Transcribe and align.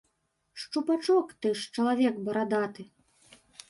Шчупачок, 0.61 1.27
ты 1.43 1.47
ж 1.59 1.71
чалавек 1.77 2.15
барадаты. 2.27 2.83